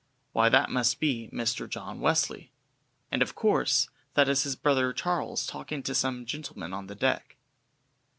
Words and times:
Why 0.31 0.49
that 0.49 0.71
must 0.71 0.99
be 0.99 1.29
Mr. 1.31 1.69
John 1.69 1.99
Wesley! 1.99 2.51
And, 3.11 3.21
of 3.21 3.35
course, 3.35 3.87
that 4.15 4.27
is 4.27 4.41
his 4.41 4.55
brother 4.55 4.93
Charles 4.93 5.45
talking 5.45 5.83
to 5.83 5.93
some 5.93 6.25
gentlemen 6.25 6.73
on 6.73 6.87
the 6.87 6.95
deck. 6.95 7.35